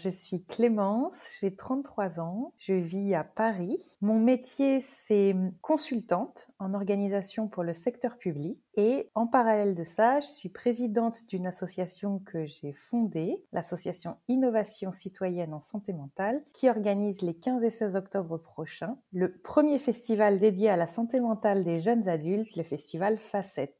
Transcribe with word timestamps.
Je 0.00 0.08
suis 0.08 0.44
Clémence, 0.44 1.20
j'ai 1.40 1.56
33 1.56 2.20
ans, 2.20 2.52
je 2.58 2.72
vis 2.72 3.16
à 3.16 3.24
Paris. 3.24 3.82
Mon 4.00 4.20
métier, 4.20 4.78
c'est 4.80 5.34
consultante 5.60 6.46
en 6.60 6.72
organisation 6.72 7.48
pour 7.48 7.64
le 7.64 7.74
secteur 7.74 8.16
public 8.16 8.60
et 8.76 9.10
en 9.16 9.26
parallèle 9.26 9.74
de 9.74 9.82
ça, 9.82 10.20
je 10.20 10.28
suis 10.28 10.50
présidente 10.50 11.26
d'une 11.26 11.48
association 11.48 12.20
que 12.20 12.46
j'ai 12.46 12.74
fondée, 12.74 13.42
l'association 13.52 14.18
Innovation 14.28 14.92
citoyenne 14.92 15.52
en 15.52 15.62
santé 15.62 15.92
mentale, 15.92 16.44
qui 16.52 16.68
organise 16.68 17.20
les 17.22 17.34
15 17.34 17.64
et 17.64 17.70
16 17.70 17.96
octobre 17.96 18.38
prochains 18.38 18.96
le 19.12 19.32
premier 19.32 19.80
festival 19.80 20.38
dédié 20.38 20.68
à 20.70 20.76
la 20.76 20.86
santé 20.86 21.18
mentale 21.18 21.64
des 21.64 21.80
jeunes 21.80 22.08
adultes, 22.08 22.54
le 22.54 22.62
festival 22.62 23.18
Facette. 23.18 23.74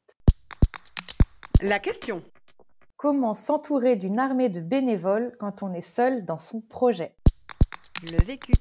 La 1.61 1.79
question. 1.79 2.21
Comment 3.01 3.33
s'entourer 3.33 3.95
d'une 3.95 4.19
armée 4.19 4.49
de 4.49 4.59
bénévoles 4.59 5.31
quand 5.39 5.63
on 5.63 5.71
est 5.71 5.79
seul 5.79 6.25
dans 6.25 6.37
son 6.37 6.59
projet 6.59 7.15
Le 8.03 8.21
vécu. 8.25 8.51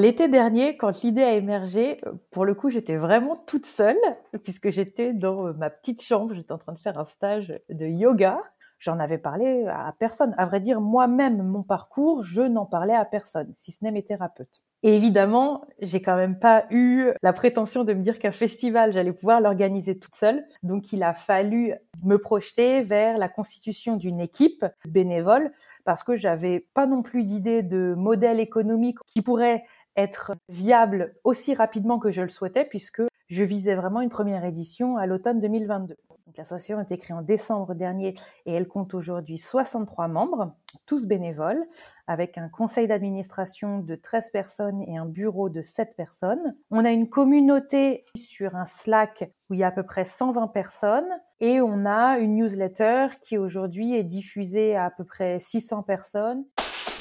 L'été 0.00 0.28
dernier, 0.28 0.78
quand 0.78 1.02
l'idée 1.02 1.24
a 1.24 1.34
émergé, 1.34 2.00
pour 2.30 2.46
le 2.46 2.54
coup, 2.54 2.70
j'étais 2.70 2.96
vraiment 2.96 3.36
toute 3.36 3.66
seule, 3.66 3.98
puisque 4.42 4.70
j'étais 4.70 5.12
dans 5.12 5.48
euh, 5.48 5.52
ma 5.52 5.68
petite 5.68 6.00
chambre, 6.00 6.32
j'étais 6.32 6.52
en 6.52 6.56
train 6.56 6.72
de 6.72 6.78
faire 6.78 6.98
un 6.98 7.04
stage 7.04 7.60
de 7.68 7.84
yoga. 7.84 8.40
J'en 8.78 8.98
avais 8.98 9.18
parlé 9.18 9.66
à 9.66 9.94
personne. 9.98 10.34
À 10.38 10.46
vrai 10.46 10.60
dire, 10.60 10.80
moi-même, 10.80 11.42
mon 11.42 11.62
parcours, 11.62 12.22
je 12.22 12.40
n'en 12.40 12.64
parlais 12.64 12.94
à 12.94 13.04
personne, 13.04 13.52
si 13.54 13.70
ce 13.70 13.84
n'est 13.84 13.92
mes 13.92 14.02
thérapeutes. 14.02 14.62
Et 14.84 14.94
évidemment, 14.94 15.66
j'ai 15.80 16.00
quand 16.00 16.14
même 16.14 16.38
pas 16.38 16.66
eu 16.70 17.08
la 17.22 17.32
prétention 17.32 17.82
de 17.82 17.92
me 17.94 18.00
dire 18.00 18.20
qu'un 18.20 18.32
festival, 18.32 18.92
j'allais 18.92 19.12
pouvoir 19.12 19.40
l'organiser 19.40 19.98
toute 19.98 20.14
seule. 20.14 20.46
Donc, 20.62 20.92
il 20.92 21.02
a 21.02 21.14
fallu 21.14 21.74
me 22.04 22.16
projeter 22.16 22.82
vers 22.82 23.18
la 23.18 23.28
constitution 23.28 23.96
d'une 23.96 24.20
équipe 24.20 24.64
bénévole 24.86 25.50
parce 25.84 26.04
que 26.04 26.14
j'avais 26.14 26.66
pas 26.74 26.86
non 26.86 27.02
plus 27.02 27.24
d'idée 27.24 27.64
de 27.64 27.94
modèle 27.96 28.38
économique 28.38 28.98
qui 29.06 29.20
pourrait 29.20 29.64
être 29.96 30.32
viable 30.48 31.16
aussi 31.24 31.54
rapidement 31.54 31.98
que 31.98 32.12
je 32.12 32.22
le 32.22 32.28
souhaitais 32.28 32.64
puisque 32.64 33.02
je 33.26 33.42
visais 33.42 33.74
vraiment 33.74 34.00
une 34.00 34.10
première 34.10 34.44
édition 34.44 34.96
à 34.96 35.06
l'automne 35.06 35.40
2022. 35.40 35.96
L'association 36.36 36.78
a 36.78 36.82
été 36.82 36.98
créée 36.98 37.16
en 37.16 37.22
décembre 37.22 37.74
dernier 37.74 38.14
et 38.44 38.52
elle 38.52 38.68
compte 38.68 38.94
aujourd'hui 38.94 39.38
63 39.38 40.08
membres, 40.08 40.52
tous 40.84 41.06
bénévoles, 41.06 41.64
avec 42.06 42.36
un 42.38 42.48
conseil 42.48 42.86
d'administration 42.86 43.78
de 43.78 43.94
13 43.94 44.30
personnes 44.30 44.82
et 44.82 44.98
un 44.98 45.06
bureau 45.06 45.48
de 45.48 45.62
7 45.62 45.96
personnes. 45.96 46.56
On 46.70 46.84
a 46.84 46.90
une 46.90 47.08
communauté 47.08 48.04
sur 48.16 48.56
un 48.56 48.66
Slack 48.66 49.30
où 49.48 49.54
il 49.54 49.60
y 49.60 49.64
a 49.64 49.68
à 49.68 49.72
peu 49.72 49.84
près 49.84 50.04
120 50.04 50.48
personnes 50.48 51.08
et 51.40 51.60
on 51.60 51.86
a 51.86 52.18
une 52.18 52.36
newsletter 52.36 53.08
qui 53.22 53.38
aujourd'hui 53.38 53.94
est 53.94 54.04
diffusée 54.04 54.76
à 54.76 54.86
à 54.86 54.90
peu 54.90 55.04
près 55.04 55.38
600 55.38 55.82
personnes. 55.82 56.44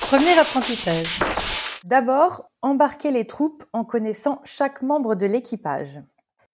Premier 0.02 0.38
apprentissage. 0.38 1.22
D'abord, 1.86 2.50
embarquer 2.62 3.12
les 3.12 3.26
troupes 3.26 3.64
en 3.72 3.86
connaissant 3.86 4.42
chaque 4.44 4.82
membre 4.82 5.16
de 5.16 5.26
l'équipage. 5.26 6.02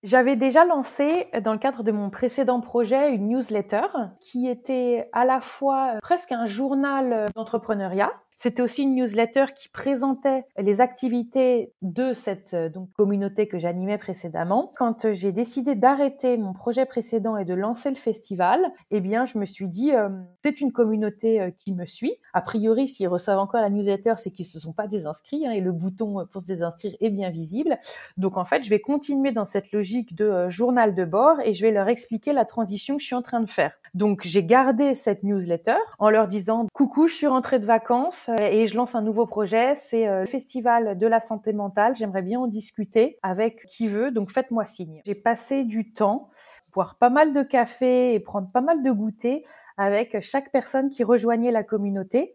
J'avais 0.03 0.35
déjà 0.35 0.65
lancé, 0.65 1.27
dans 1.43 1.53
le 1.53 1.57
cadre 1.57 1.81
de 1.81 1.91
mon 1.93 2.09
précédent 2.09 2.59
projet, 2.59 3.13
une 3.15 3.29
newsletter 3.29 3.87
qui 4.19 4.49
était 4.49 5.09
à 5.13 5.23
la 5.23 5.39
fois 5.39 5.93
presque 6.01 6.33
un 6.33 6.45
journal 6.45 7.29
d'entrepreneuriat 7.35 8.11
c'était 8.37 8.61
aussi 8.61 8.83
une 8.83 8.95
newsletter 8.95 9.45
qui 9.55 9.69
présentait 9.69 10.45
les 10.57 10.81
activités 10.81 11.73
de 11.81 12.13
cette 12.13 12.53
euh, 12.53 12.69
communauté 12.97 13.47
que 13.47 13.57
j'animais 13.57 13.97
précédemment. 13.97 14.71
Quand 14.77 15.05
euh, 15.05 15.13
j'ai 15.13 15.31
décidé 15.31 15.75
d'arrêter 15.75 16.37
mon 16.37 16.53
projet 16.53 16.85
précédent 16.85 17.37
et 17.37 17.45
de 17.45 17.53
lancer 17.53 17.89
le 17.89 17.95
festival, 17.95 18.59
eh 18.91 19.01
bien, 19.01 19.25
je 19.25 19.37
me 19.37 19.45
suis 19.45 19.69
dit, 19.69 19.93
euh, 19.93 20.09
c'est 20.43 20.61
une 20.61 20.71
communauté 20.71 21.53
qui 21.57 21.73
me 21.73 21.85
suit. 21.85 22.15
A 22.33 22.41
priori, 22.41 22.87
s'ils 22.87 23.07
reçoivent 23.07 23.39
encore 23.39 23.61
la 23.61 23.69
newsletter, 23.69 24.15
c'est 24.17 24.31
qu'ils 24.31 24.45
se 24.45 24.59
sont 24.59 24.73
pas 24.73 24.87
désinscrits 24.87 25.47
hein, 25.47 25.51
et 25.51 25.61
le 25.61 25.71
bouton 25.71 26.25
pour 26.31 26.41
se 26.41 26.47
désinscrire 26.47 26.95
est 26.99 27.09
bien 27.09 27.29
visible. 27.29 27.77
Donc, 28.17 28.37
en 28.37 28.45
fait, 28.45 28.63
je 28.63 28.69
vais 28.69 28.79
continuer 28.79 29.31
dans 29.31 29.45
cette 29.45 29.71
logique 29.71 30.15
de 30.15 30.49
journal 30.49 30.95
de 30.95 31.05
bord 31.05 31.39
et 31.43 31.53
je 31.53 31.61
vais 31.61 31.71
leur 31.71 31.87
expliquer 31.87 32.33
la 32.33 32.45
transition 32.45 32.97
que 32.97 33.01
je 33.01 33.07
suis 33.07 33.15
en 33.15 33.21
train 33.21 33.41
de 33.41 33.49
faire. 33.49 33.73
Donc, 33.93 34.21
j'ai 34.23 34.43
gardé 34.43 34.95
cette 34.95 35.23
newsletter 35.23 35.77
en 35.99 36.09
leur 36.09 36.27
disant, 36.27 36.67
coucou, 36.73 37.07
je 37.07 37.13
suis 37.13 37.27
rentrée 37.27 37.59
de 37.59 37.65
vacances 37.65 38.27
euh, 38.29 38.35
et 38.39 38.65
je 38.65 38.75
lance 38.75 38.95
un 38.95 39.01
nouveau 39.01 39.27
projet. 39.27 39.75
C'est 39.75 40.07
euh, 40.07 40.21
le 40.21 40.25
festival 40.25 40.97
de 40.97 41.07
la 41.07 41.19
santé 41.19 41.53
mentale. 41.53 41.95
J'aimerais 41.95 42.23
bien 42.23 42.39
en 42.39 42.47
discuter 42.47 43.19
avec 43.21 43.65
qui 43.67 43.87
veut. 43.87 44.09
Donc 44.09 44.31
faites-moi 44.31 44.65
signe. 44.65 45.01
J'ai 45.05 45.15
passé 45.15 45.63
du 45.63 45.93
temps 45.93 46.29
boire 46.73 46.97
pas 46.97 47.11
mal 47.11 47.33
de 47.33 47.43
café 47.43 48.15
et 48.15 48.19
prendre 48.19 48.51
pas 48.51 48.61
mal 48.61 48.81
de 48.81 48.91
goûter 48.91 49.45
avec 49.77 50.19
chaque 50.21 50.51
personne 50.51 50.89
qui 50.89 51.03
rejoignait 51.03 51.51
la 51.51 51.63
communauté. 51.63 52.33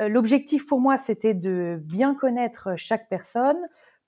Euh, 0.00 0.08
l'objectif 0.08 0.66
pour 0.66 0.80
moi, 0.80 0.98
c'était 0.98 1.34
de 1.34 1.80
bien 1.82 2.14
connaître 2.14 2.70
chaque 2.76 3.08
personne 3.08 3.58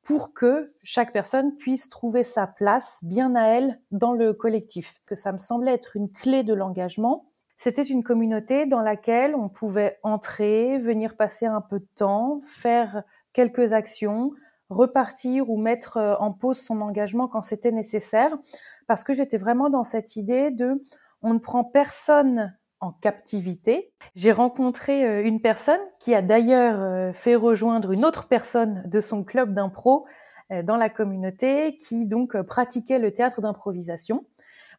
pour 0.06 0.32
que 0.32 0.72
chaque 0.84 1.12
personne 1.12 1.56
puisse 1.56 1.90
trouver 1.90 2.24
sa 2.24 2.46
place 2.46 3.00
bien 3.02 3.34
à 3.34 3.48
elle 3.48 3.80
dans 3.90 4.12
le 4.12 4.32
collectif. 4.32 5.02
Que 5.04 5.16
ça 5.16 5.32
me 5.32 5.38
semblait 5.38 5.74
être 5.74 5.96
une 5.96 6.10
clé 6.10 6.44
de 6.44 6.54
l'engagement 6.54 7.26
c'était 7.56 7.82
une 7.82 8.04
communauté 8.04 8.66
dans 8.66 8.82
laquelle 8.82 9.34
on 9.34 9.48
pouvait 9.48 9.98
entrer, 10.02 10.78
venir 10.78 11.16
passer 11.16 11.46
un 11.46 11.62
peu 11.62 11.80
de 11.80 11.88
temps, 11.96 12.40
faire 12.42 13.02
quelques 13.32 13.72
actions, 13.72 14.28
repartir 14.68 15.48
ou 15.48 15.58
mettre 15.58 15.96
euh, 15.96 16.16
en 16.18 16.32
pause 16.32 16.60
son 16.60 16.80
engagement 16.82 17.28
quand 17.28 17.42
c'était 17.42 17.72
nécessaire, 17.72 18.36
parce 18.86 19.04
que 19.04 19.14
j'étais 19.14 19.38
vraiment 19.38 19.70
dans 19.70 19.84
cette 19.84 20.16
idée 20.16 20.50
de 20.50 20.84
on 21.22 21.34
ne 21.34 21.38
prend 21.38 21.64
personne 21.64 22.54
en 22.80 22.92
captivité. 22.92 23.92
J'ai 24.14 24.32
rencontré 24.32 25.04
euh, 25.04 25.24
une 25.24 25.40
personne 25.40 25.80
qui 26.00 26.14
a 26.14 26.22
d'ailleurs 26.22 26.80
euh, 26.80 27.12
fait 27.12 27.34
rejoindre 27.34 27.92
une 27.92 28.04
autre 28.04 28.28
personne 28.28 28.82
de 28.86 29.00
son 29.00 29.24
club 29.24 29.54
d'impro 29.54 30.06
dans 30.62 30.76
la 30.76 30.88
communauté 30.88 31.76
qui 31.76 32.06
donc 32.06 32.40
pratiquait 32.42 33.00
le 33.00 33.12
théâtre 33.12 33.40
d'improvisation. 33.40 34.24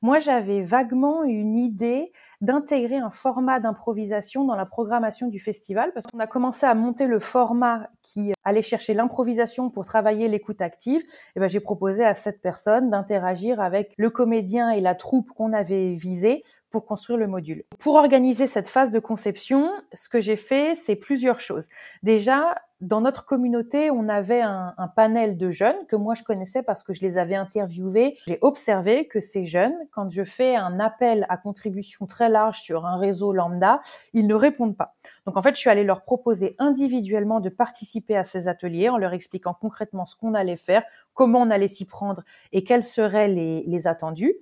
Moi, 0.01 0.19
j'avais 0.19 0.61
vaguement 0.61 1.23
une 1.23 1.57
idée 1.57 2.13
d'intégrer 2.41 2.97
un 2.97 3.09
format 3.09 3.59
d'improvisation 3.59 4.45
dans 4.45 4.55
la 4.55 4.65
programmation 4.65 5.27
du 5.27 5.39
festival 5.39 5.91
parce 5.93 6.05
qu'on 6.05 6.19
a 6.19 6.27
commencé 6.27 6.65
à 6.65 6.75
monter 6.75 7.07
le 7.07 7.19
format 7.19 7.89
qui 8.03 8.31
allait 8.47 8.61
chercher 8.61 8.93
l'improvisation 8.93 9.69
pour 9.69 9.85
travailler 9.85 10.27
l'écoute 10.27 10.61
active. 10.61 11.01
Et 11.35 11.39
ben 11.39 11.49
j'ai 11.49 11.59
proposé 11.59 12.03
à 12.03 12.13
cette 12.13 12.41
personne 12.41 12.89
d'interagir 12.89 13.59
avec 13.59 13.93
le 13.97 14.09
comédien 14.09 14.69
et 14.69 14.79
la 14.79 14.95
troupe 14.95 15.31
qu'on 15.31 15.51
avait 15.51 15.93
visé 15.93 16.43
pour 16.71 16.85
construire 16.85 17.17
le 17.17 17.27
module. 17.27 17.63
Pour 17.79 17.95
organiser 17.95 18.47
cette 18.47 18.69
phase 18.69 18.91
de 18.91 18.99
conception, 18.99 19.71
ce 19.93 20.09
que 20.09 20.21
j'ai 20.21 20.35
fait, 20.35 20.75
c'est 20.75 20.95
plusieurs 20.95 21.39
choses. 21.39 21.67
Déjà, 22.03 22.55
dans 22.81 23.01
notre 23.01 23.25
communauté, 23.25 23.89
on 23.89 24.07
avait 24.07 24.41
un, 24.41 24.73
un, 24.77 24.87
panel 24.87 25.37
de 25.37 25.49
jeunes 25.49 25.85
que 25.87 25.95
moi 25.95 26.13
je 26.13 26.23
connaissais 26.23 26.61
parce 26.61 26.83
que 26.83 26.93
je 26.93 27.01
les 27.01 27.17
avais 27.17 27.35
interviewés. 27.35 28.17
J'ai 28.27 28.37
observé 28.41 29.07
que 29.07 29.21
ces 29.21 29.43
jeunes, 29.45 29.75
quand 29.91 30.11
je 30.11 30.23
fais 30.23 30.55
un 30.55 30.79
appel 30.79 31.25
à 31.29 31.37
contribution 31.37 32.05
très 32.05 32.29
large 32.29 32.61
sur 32.61 32.85
un 32.85 32.97
réseau 32.97 33.33
lambda, 33.33 33.79
ils 34.13 34.27
ne 34.27 34.35
répondent 34.35 34.77
pas. 34.77 34.95
Donc 35.27 35.35
en 35.35 35.41
fait, 35.41 35.55
je 35.55 35.59
suis 35.59 35.69
allée 35.69 35.83
leur 35.83 36.03
proposer 36.03 36.55
individuellement 36.57 37.41
de 37.41 37.49
participer 37.49 38.15
à 38.15 38.23
ces 38.23 38.47
ateliers 38.47 38.87
en 38.87 38.97
leur 38.97 39.11
expliquant 39.11 39.53
concrètement 39.53 40.05
ce 40.05 40.15
qu'on 40.15 40.33
allait 40.33 40.55
faire, 40.55 40.83
comment 41.13 41.41
on 41.41 41.49
allait 41.49 41.67
s'y 41.67 41.83
prendre 41.83 42.23
et 42.53 42.63
quels 42.63 42.81
seraient 42.81 43.27
les, 43.27 43.63
les 43.67 43.87
attendus. 43.87 44.33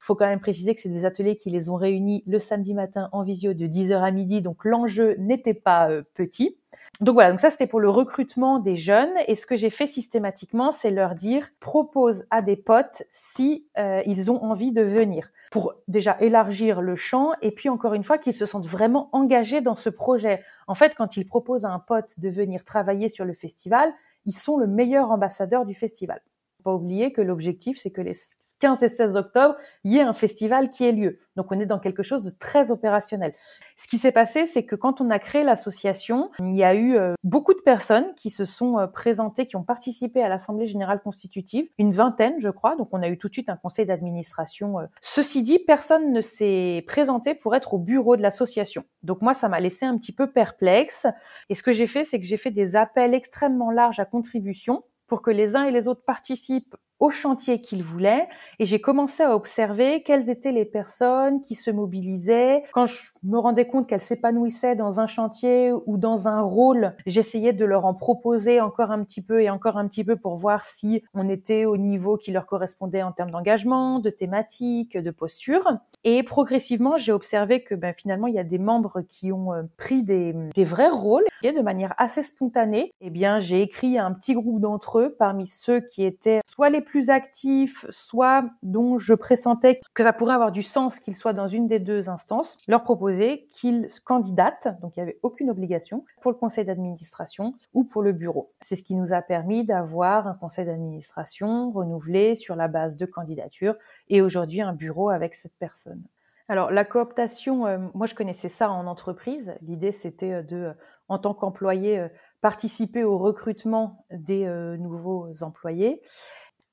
Faut 0.00 0.14
quand 0.14 0.26
même 0.26 0.40
préciser 0.40 0.74
que 0.74 0.80
c'est 0.80 0.88
des 0.88 1.04
ateliers 1.04 1.36
qui 1.36 1.50
les 1.50 1.68
ont 1.68 1.76
réunis 1.76 2.24
le 2.26 2.38
samedi 2.38 2.74
matin 2.74 3.08
en 3.12 3.22
visio 3.22 3.52
de 3.52 3.66
10h 3.66 4.00
à 4.00 4.10
midi, 4.10 4.42
donc 4.42 4.64
l'enjeu 4.64 5.14
n'était 5.18 5.54
pas 5.54 5.90
euh, 5.90 6.02
petit. 6.14 6.56
Donc 7.00 7.14
voilà, 7.14 7.30
donc 7.30 7.40
ça 7.40 7.50
c'était 7.50 7.66
pour 7.66 7.80
le 7.80 7.88
recrutement 7.88 8.58
des 8.58 8.76
jeunes 8.76 9.12
et 9.26 9.34
ce 9.34 9.46
que 9.46 9.56
j'ai 9.56 9.70
fait 9.70 9.86
systématiquement, 9.86 10.70
c'est 10.70 10.90
leur 10.90 11.14
dire 11.14 11.48
propose 11.58 12.24
à 12.30 12.42
des 12.42 12.56
potes 12.56 13.02
si 13.10 13.66
euh, 13.78 14.02
ils 14.06 14.30
ont 14.30 14.42
envie 14.44 14.70
de 14.72 14.82
venir 14.82 15.30
pour 15.50 15.74
déjà 15.88 16.16
élargir 16.20 16.80
le 16.80 16.96
champ 16.96 17.32
et 17.42 17.50
puis 17.52 17.68
encore 17.68 17.94
une 17.94 18.04
fois 18.04 18.18
qu'ils 18.18 18.34
se 18.34 18.46
sentent 18.46 18.66
vraiment 18.66 19.08
engagés 19.12 19.60
dans 19.60 19.76
ce 19.76 19.88
projet. 19.90 20.42
En 20.66 20.74
fait, 20.74 20.94
quand 20.94 21.16
ils 21.16 21.26
proposent 21.26 21.64
à 21.64 21.70
un 21.70 21.78
pote 21.78 22.20
de 22.20 22.28
venir 22.28 22.64
travailler 22.64 23.08
sur 23.08 23.24
le 23.24 23.34
festival, 23.34 23.92
ils 24.26 24.32
sont 24.32 24.56
le 24.56 24.66
meilleur 24.66 25.10
ambassadeur 25.10 25.64
du 25.64 25.74
festival. 25.74 26.20
Pas 26.60 26.72
oublier 26.72 27.12
que 27.12 27.20
l'objectif, 27.20 27.78
c'est 27.80 27.90
que 27.90 28.00
les 28.00 28.14
15 28.60 28.82
et 28.82 28.88
16 28.88 29.16
octobre, 29.16 29.56
il 29.84 29.92
y 29.92 29.98
ait 29.98 30.02
un 30.02 30.12
festival 30.12 30.68
qui 30.68 30.84
ait 30.84 30.92
lieu. 30.92 31.18
Donc 31.36 31.50
on 31.50 31.58
est 31.58 31.66
dans 31.66 31.78
quelque 31.78 32.02
chose 32.02 32.24
de 32.24 32.30
très 32.30 32.70
opérationnel. 32.70 33.34
Ce 33.76 33.88
qui 33.88 33.96
s'est 33.98 34.12
passé, 34.12 34.46
c'est 34.46 34.64
que 34.64 34.76
quand 34.76 35.00
on 35.00 35.08
a 35.08 35.18
créé 35.18 35.42
l'association, 35.42 36.30
il 36.38 36.54
y 36.54 36.62
a 36.62 36.74
eu 36.74 36.96
euh, 36.96 37.14
beaucoup 37.24 37.54
de 37.54 37.60
personnes 37.60 38.14
qui 38.14 38.28
se 38.28 38.44
sont 38.44 38.78
euh, 38.78 38.86
présentées, 38.86 39.46
qui 39.46 39.56
ont 39.56 39.62
participé 39.62 40.22
à 40.22 40.28
l'Assemblée 40.28 40.66
générale 40.66 41.00
constitutive, 41.00 41.66
une 41.78 41.92
vingtaine, 41.92 42.34
je 42.40 42.50
crois. 42.50 42.76
Donc 42.76 42.88
on 42.92 43.02
a 43.02 43.08
eu 43.08 43.16
tout 43.16 43.28
de 43.28 43.32
suite 43.32 43.48
un 43.48 43.56
conseil 43.56 43.86
d'administration. 43.86 44.80
Euh. 44.80 44.86
Ceci 45.00 45.42
dit, 45.42 45.58
personne 45.58 46.12
ne 46.12 46.20
s'est 46.20 46.84
présenté 46.86 47.34
pour 47.34 47.54
être 47.54 47.72
au 47.72 47.78
bureau 47.78 48.16
de 48.16 48.22
l'association. 48.22 48.84
Donc 49.02 49.22
moi, 49.22 49.32
ça 49.32 49.48
m'a 49.48 49.60
laissé 49.60 49.86
un 49.86 49.96
petit 49.96 50.12
peu 50.12 50.30
perplexe. 50.30 51.06
Et 51.48 51.54
ce 51.54 51.62
que 51.62 51.72
j'ai 51.72 51.86
fait, 51.86 52.04
c'est 52.04 52.20
que 52.20 52.26
j'ai 52.26 52.36
fait 52.36 52.50
des 52.50 52.76
appels 52.76 53.14
extrêmement 53.14 53.70
larges 53.70 53.98
à 53.98 54.04
contribution 54.04 54.84
pour 55.10 55.22
que 55.22 55.32
les 55.32 55.56
uns 55.56 55.64
et 55.64 55.72
les 55.72 55.88
autres 55.88 56.04
participent 56.04 56.76
au 57.00 57.10
chantier 57.10 57.60
qu'il 57.60 57.82
voulait 57.82 58.28
et 58.58 58.66
j'ai 58.66 58.80
commencé 58.80 59.22
à 59.22 59.34
observer 59.34 60.02
quelles 60.02 60.30
étaient 60.30 60.52
les 60.52 60.66
personnes 60.66 61.40
qui 61.40 61.54
se 61.54 61.70
mobilisaient. 61.70 62.62
Quand 62.72 62.86
je 62.86 63.12
me 63.22 63.38
rendais 63.38 63.66
compte 63.66 63.88
qu'elles 63.88 64.00
s'épanouissaient 64.00 64.76
dans 64.76 65.00
un 65.00 65.06
chantier 65.06 65.72
ou 65.86 65.96
dans 65.96 66.28
un 66.28 66.42
rôle, 66.42 66.94
j'essayais 67.06 67.52
de 67.52 67.64
leur 67.64 67.86
en 67.86 67.94
proposer 67.94 68.60
encore 68.60 68.90
un 68.90 69.02
petit 69.02 69.22
peu 69.22 69.42
et 69.42 69.50
encore 69.50 69.78
un 69.78 69.88
petit 69.88 70.04
peu 70.04 70.16
pour 70.16 70.36
voir 70.36 70.64
si 70.64 71.02
on 71.14 71.28
était 71.28 71.64
au 71.64 71.76
niveau 71.76 72.16
qui 72.16 72.30
leur 72.30 72.46
correspondait 72.46 73.02
en 73.02 73.12
termes 73.12 73.30
d'engagement, 73.30 73.98
de 73.98 74.10
thématique, 74.10 74.96
de 74.96 75.10
posture. 75.10 75.66
Et 76.04 76.22
progressivement, 76.22 76.98
j'ai 76.98 77.12
observé 77.12 77.62
que 77.62 77.74
ben, 77.74 77.94
finalement, 77.94 78.26
il 78.26 78.34
y 78.34 78.38
a 78.38 78.44
des 78.44 78.58
membres 78.58 79.00
qui 79.08 79.32
ont 79.32 79.52
euh, 79.54 79.62
pris 79.76 80.02
des, 80.02 80.34
des 80.54 80.64
vrais 80.64 80.90
rôles 80.90 81.24
et 81.42 81.52
de 81.52 81.60
manière 81.60 81.94
assez 81.96 82.22
spontanée. 82.22 82.92
Eh 83.00 83.10
bien, 83.10 83.40
j'ai 83.40 83.62
écrit 83.62 83.98
à 83.98 84.04
un 84.04 84.12
petit 84.12 84.34
groupe 84.34 84.60
d'entre 84.60 84.98
eux 84.98 85.16
parmi 85.18 85.46
ceux 85.46 85.80
qui 85.80 86.04
étaient 86.04 86.40
soit 86.46 86.68
les 86.70 86.80
plus 86.90 87.08
actifs, 87.08 87.86
soit 87.90 88.44
dont 88.62 88.98
je 88.98 89.14
pressentais 89.14 89.80
que 89.94 90.02
ça 90.02 90.12
pourrait 90.12 90.34
avoir 90.34 90.50
du 90.50 90.62
sens 90.62 90.98
qu'ils 90.98 91.14
soient 91.14 91.32
dans 91.32 91.46
une 91.46 91.68
des 91.68 91.78
deux 91.78 92.08
instances, 92.08 92.58
leur 92.66 92.82
proposer 92.82 93.48
qu'ils 93.52 93.86
candidatent, 94.04 94.68
donc 94.82 94.96
il 94.96 95.00
n'y 95.00 95.04
avait 95.04 95.20
aucune 95.22 95.50
obligation, 95.50 96.04
pour 96.20 96.32
le 96.32 96.36
conseil 96.36 96.64
d'administration 96.64 97.54
ou 97.74 97.84
pour 97.84 98.02
le 98.02 98.12
bureau. 98.12 98.52
C'est 98.60 98.76
ce 98.76 98.82
qui 98.82 98.96
nous 98.96 99.12
a 99.12 99.22
permis 99.22 99.64
d'avoir 99.64 100.26
un 100.26 100.34
conseil 100.34 100.66
d'administration 100.66 101.70
renouvelé 101.70 102.34
sur 102.34 102.56
la 102.56 102.66
base 102.66 102.96
de 102.96 103.06
candidatures 103.06 103.76
et 104.08 104.20
aujourd'hui 104.20 104.60
un 104.60 104.72
bureau 104.72 105.10
avec 105.10 105.34
cette 105.34 105.56
personne. 105.58 106.02
Alors 106.50 106.72
la 106.72 106.84
cooptation, 106.84 107.64
euh, 107.66 107.78
moi 107.94 108.08
je 108.08 108.16
connaissais 108.16 108.48
ça 108.48 108.72
en 108.72 108.88
entreprise. 108.88 109.54
L'idée 109.62 109.92
c'était 109.92 110.32
euh, 110.32 110.42
de, 110.42 110.74
en 111.08 111.16
tant 111.16 111.32
qu'employé, 111.32 112.00
euh, 112.00 112.08
participer 112.40 113.04
au 113.04 113.18
recrutement 113.18 114.04
des 114.10 114.46
nouveaux 114.78 115.30
employés. 115.42 116.00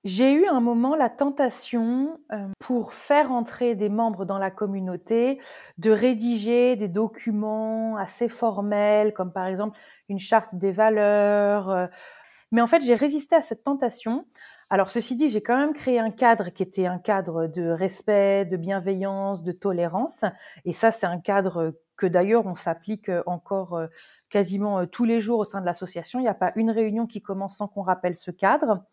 J'ai 0.07 0.31
eu 0.31 0.47
un 0.47 0.61
moment 0.61 0.95
la 0.95 1.09
tentation, 1.09 2.17
euh, 2.31 2.47
pour 2.59 2.93
faire 2.93 3.33
entrer 3.33 3.75
des 3.75 3.89
membres 3.89 4.23
dans 4.23 4.37
la 4.39 4.49
communauté, 4.49 5.37
de 5.79 5.91
rédiger 5.91 6.77
des 6.77 6.87
documents 6.87 7.97
assez 7.97 8.29
formels, 8.29 9.13
comme 9.13 9.33
par 9.33 9.47
exemple 9.47 9.77
une 10.07 10.19
charte 10.19 10.55
des 10.55 10.71
valeurs. 10.71 11.69
Euh. 11.69 11.87
mais 12.53 12.61
en 12.61 12.67
fait, 12.67 12.81
j'ai 12.83 12.95
résisté 12.95 13.35
à 13.35 13.41
cette 13.41 13.65
tentation. 13.65 14.25
Alors, 14.69 14.89
ceci 14.91 15.17
dit, 15.17 15.27
j'ai 15.27 15.41
quand 15.41 15.57
même 15.57 15.73
créé 15.73 15.99
un 15.99 16.11
cadre 16.11 16.51
qui 16.51 16.63
était 16.63 16.85
un 16.85 16.99
cadre 16.99 17.47
de 17.47 17.67
respect, 17.69 18.45
de 18.45 18.55
bienveillance, 18.55 19.43
de 19.43 19.51
tolérance. 19.51 20.23
Et 20.63 20.71
ça, 20.71 20.91
c'est 20.91 21.05
un 21.05 21.19
cadre 21.19 21.75
que 21.97 22.05
d'ailleurs 22.05 22.45
on 22.45 22.55
s'applique 22.55 23.11
encore 23.25 23.73
euh, 23.75 23.87
quasiment 24.29 24.85
tous 24.87 25.03
les 25.03 25.19
jours 25.19 25.39
au 25.39 25.45
sein 25.45 25.59
de 25.59 25.65
l'association. 25.65 26.19
Il 26.19 26.23
n'y 26.23 26.29
a 26.29 26.33
pas 26.33 26.53
une 26.55 26.71
réunion 26.71 27.07
qui 27.07 27.21
commence 27.21 27.57
sans 27.57 27.67
qu'on 27.67 27.81
rappelle 27.81 28.15
ce 28.15 28.31
cadre 28.31 28.85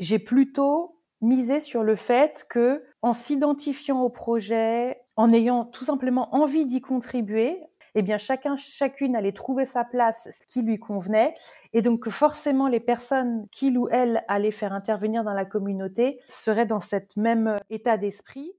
j'ai 0.00 0.18
plutôt 0.18 0.96
misé 1.20 1.60
sur 1.60 1.84
le 1.84 1.94
fait 1.94 2.46
que, 2.48 2.82
en 3.02 3.12
s'identifiant 3.12 4.00
au 4.00 4.08
projet, 4.08 4.98
en 5.16 5.32
ayant 5.32 5.66
tout 5.66 5.84
simplement 5.84 6.34
envie 6.34 6.64
d'y 6.64 6.80
contribuer, 6.80 7.62
eh 7.94 8.02
bien 8.02 8.18
chacun, 8.18 8.56
chacune 8.56 9.14
allait 9.14 9.32
trouver 9.32 9.64
sa 9.64 9.84
place, 9.84 10.28
ce 10.32 10.52
qui 10.52 10.62
lui 10.62 10.78
convenait, 10.78 11.34
et 11.72 11.82
donc 11.82 12.08
forcément 12.08 12.68
les 12.68 12.80
personnes 12.80 13.46
qu'il 13.52 13.76
ou 13.76 13.88
elle 13.90 14.24
allait 14.28 14.50
faire 14.50 14.72
intervenir 14.72 15.22
dans 15.24 15.34
la 15.34 15.44
communauté 15.44 16.20
seraient 16.26 16.66
dans 16.66 16.80
cet 16.80 17.16
même 17.16 17.56
état 17.68 17.98
d'esprit. 17.98 18.52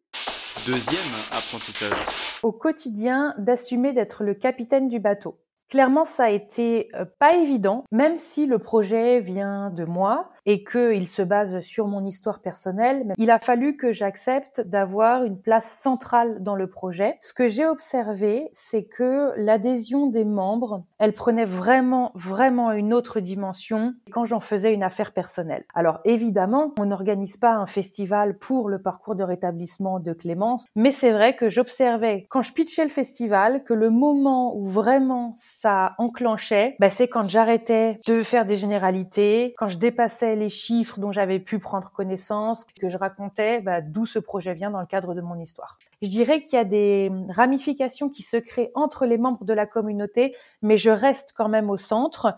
Deuxième 0.66 1.02
apprentissage. 1.32 1.98
Au 2.44 2.52
quotidien, 2.52 3.34
d'assumer 3.38 3.94
d'être 3.94 4.24
le 4.24 4.36
capitaine 4.36 4.88
du 4.88 5.00
bateau. 5.00 5.40
Clairement, 5.72 6.04
ça 6.04 6.26
a 6.26 6.30
été 6.30 6.90
euh, 6.96 7.06
pas 7.18 7.38
évident, 7.38 7.86
même 7.94 8.18
si 8.18 8.46
le 8.46 8.60
projet 8.60 9.22
vient 9.22 9.70
de 9.70 9.86
moi 9.86 10.30
et 10.46 10.66
qu'il 10.66 11.08
se 11.08 11.22
base 11.22 11.62
sur 11.62 11.88
mon 11.88 12.04
histoire 12.04 12.42
personnelle. 12.42 13.14
Il 13.18 13.32
a 13.32 13.40
fallu 13.40 13.78
que 13.78 13.94
j'accepte 13.94 14.60
d'avoir 14.60 15.24
une 15.24 15.40
place 15.40 15.72
centrale 15.72 16.44
dans 16.44 16.56
le 16.56 16.68
projet. 16.68 17.18
Ce 17.22 17.34
que 17.34 17.48
j'ai 17.48 17.66
observé, 17.66 18.50
c'est 18.52 18.84
que 18.84 19.32
l'adhésion 19.38 20.08
des 20.08 20.26
membres, 20.26 20.84
elle 21.00 21.14
prenait 21.14 21.46
vraiment, 21.46 22.12
vraiment 22.16 22.74
une 22.74 22.94
autre 22.94 23.22
dimension 23.22 23.94
quand 24.12 24.26
j'en 24.26 24.42
faisais 24.42 24.74
une 24.74 24.84
affaire 24.84 25.14
personnelle. 25.14 25.64
Alors 25.74 26.00
évidemment, 26.04 26.74
on 26.80 26.88
n'organise 26.88 27.38
pas 27.38 27.54
un 27.54 27.68
festival 27.68 28.38
pour 28.38 28.68
le 28.68 28.82
parcours 28.82 29.16
de 29.16 29.24
rétablissement 29.24 30.02
de 30.02 30.12
Clémence, 30.12 30.66
mais 30.76 30.92
c'est 30.92 31.12
vrai 31.12 31.38
que 31.38 31.50
j'observais 31.50 32.26
quand 32.30 32.42
je 32.42 32.52
pitchais 32.52 32.84
le 32.84 32.90
festival 32.90 33.64
que 33.64 33.74
le 33.74 33.90
moment 33.90 34.54
où 34.58 34.66
vraiment 34.66 35.36
ça 35.62 35.94
enclenchait, 36.00 36.76
bah, 36.80 36.90
c'est 36.90 37.08
quand 37.08 37.30
j'arrêtais 37.30 38.00
de 38.08 38.24
faire 38.24 38.48
des 38.48 38.58
généralités, 38.58 39.54
quand 39.60 39.70
je 39.70 39.78
dépassais 39.78 40.36
les 40.36 40.50
chiffres 40.50 41.00
dont 41.00 41.12
j'avais 41.12 41.40
pu 41.40 41.60
prendre 41.60 41.92
connaissance, 41.92 42.66
que 42.80 42.90
je 42.90 42.98
racontais 42.98 43.62
bah, 43.62 43.82
d'où 43.82 44.08
ce 44.08 44.18
projet 44.18 44.56
vient 44.56 44.72
dans 44.72 44.80
le 44.80 44.88
cadre 44.88 45.14
de 45.14 45.22
mon 45.22 45.36
histoire. 45.36 45.78
Je 46.02 46.10
dirais 46.10 46.42
qu'il 46.42 46.54
y 46.54 46.60
a 46.60 46.64
des 46.64 47.12
ramifications 47.30 48.10
qui 48.10 48.24
se 48.24 48.38
créent 48.38 48.72
entre 48.74 49.06
les 49.06 49.20
membres 49.20 49.46
de 49.46 49.54
la 49.54 49.68
communauté, 49.68 50.36
mais 50.64 50.80
je 50.80 50.90
reste 50.90 51.34
quand 51.38 51.50
même 51.50 51.70
au 51.70 51.78
centre. 51.78 52.36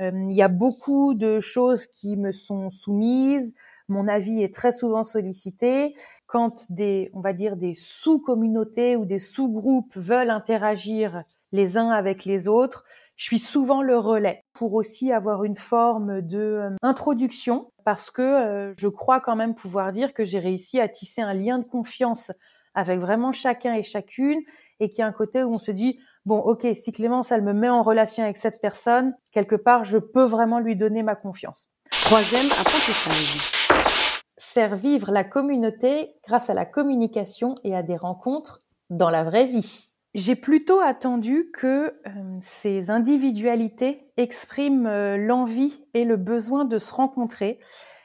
Euh, 0.00 0.10
il 0.14 0.34
y 0.34 0.42
a 0.42 0.48
beaucoup 0.48 1.14
de 1.14 1.40
choses 1.40 1.86
qui 1.86 2.18
me 2.18 2.30
sont 2.30 2.68
soumises. 2.68 3.54
Mon 3.88 4.06
avis 4.06 4.42
est 4.42 4.54
très 4.54 4.72
souvent 4.72 5.02
sollicité. 5.02 5.94
Quand 6.26 6.70
des, 6.70 7.10
on 7.14 7.20
va 7.20 7.32
dire, 7.32 7.56
des 7.56 7.72
sous-communautés 7.72 8.96
ou 8.96 9.06
des 9.06 9.20
sous-groupes 9.20 9.96
veulent 9.96 10.28
interagir 10.28 11.22
les 11.52 11.76
uns 11.76 11.90
avec 11.90 12.24
les 12.24 12.48
autres. 12.48 12.84
Je 13.16 13.24
suis 13.24 13.38
souvent 13.38 13.82
le 13.82 13.96
relais 13.96 14.44
pour 14.52 14.74
aussi 14.74 15.10
avoir 15.10 15.44
une 15.44 15.56
forme 15.56 16.20
de 16.20 16.38
euh, 16.38 16.70
introduction 16.82 17.70
parce 17.84 18.10
que 18.10 18.22
euh, 18.22 18.74
je 18.78 18.88
crois 18.88 19.20
quand 19.20 19.36
même 19.36 19.54
pouvoir 19.54 19.92
dire 19.92 20.12
que 20.12 20.24
j'ai 20.24 20.38
réussi 20.38 20.80
à 20.80 20.88
tisser 20.88 21.22
un 21.22 21.32
lien 21.32 21.58
de 21.58 21.64
confiance 21.64 22.30
avec 22.74 23.00
vraiment 23.00 23.32
chacun 23.32 23.72
et 23.72 23.82
chacune 23.82 24.40
et 24.80 24.90
qu'il 24.90 24.98
y 24.98 25.02
a 25.02 25.06
un 25.06 25.12
côté 25.12 25.42
où 25.42 25.54
on 25.54 25.58
se 25.58 25.70
dit 25.70 25.98
bon 26.26 26.38
ok 26.38 26.66
si 26.74 26.92
Clémence 26.92 27.32
elle 27.32 27.40
me 27.40 27.54
met 27.54 27.70
en 27.70 27.82
relation 27.82 28.22
avec 28.22 28.36
cette 28.36 28.60
personne 28.60 29.14
quelque 29.32 29.56
part 29.56 29.84
je 29.84 29.96
peux 29.96 30.24
vraiment 30.24 30.58
lui 30.58 30.76
donner 30.76 31.02
ma 31.02 31.16
confiance. 31.16 31.68
Troisième 32.02 32.50
apprentissage. 32.52 33.38
Faire 34.38 34.76
vivre 34.76 35.10
la 35.10 35.24
communauté 35.24 36.14
grâce 36.26 36.50
à 36.50 36.54
la 36.54 36.66
communication 36.66 37.54
et 37.64 37.74
à 37.74 37.82
des 37.82 37.96
rencontres 37.96 38.62
dans 38.90 39.10
la 39.10 39.24
vraie 39.24 39.46
vie. 39.46 39.88
J'ai 40.16 40.34
plutôt 40.34 40.80
attendu 40.80 41.50
que 41.52 41.88
euh, 42.06 42.38
ces 42.40 42.88
individualités 42.88 44.08
expriment 44.16 44.86
euh, 44.86 45.18
l'envie 45.18 45.84
et 45.92 46.06
le 46.06 46.16
besoin 46.16 46.64
de 46.64 46.78
se 46.78 46.90
rencontrer. 46.90 47.58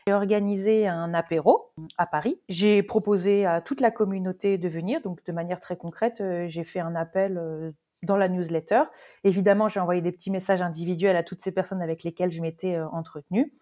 J'ai 0.06 0.14
organisé 0.14 0.90
un 0.90 1.14
apéro 1.14 1.72
à 1.98 2.06
Paris. 2.06 2.42
J'ai 2.50 2.84
proposé 2.84 3.46
à 3.46 3.62
toute 3.62 3.80
la 3.80 3.92
communauté 3.92 4.58
de 4.58 4.68
venir, 4.68 5.00
donc 5.02 5.24
de 5.24 5.32
manière 5.32 5.62
très 5.62 5.78
concrète, 5.78 6.20
euh, 6.20 6.48
j'ai 6.50 6.66
fait 6.66 6.82
un 6.82 6.96
appel 6.96 7.74
dans 8.04 8.18
la 8.18 8.28
newsletter. 8.28 8.84
Évidemment, 9.24 9.70
j'ai 9.70 9.80
envoyé 9.80 10.02
des 10.02 10.12
petits 10.12 10.32
messages 10.32 10.62
individuels 10.62 11.16
à 11.16 11.24
toutes 11.24 11.42
ces 11.42 11.54
personnes 11.54 11.82
avec 11.82 12.04
lesquelles 12.04 12.32
je 12.32 12.42
m'étais 12.42 12.78
entretenue 12.78 13.54